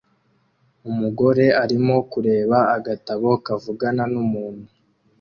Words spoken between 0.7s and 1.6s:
Umugore